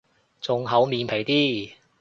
[0.41, 1.71] 仲厚面皮啲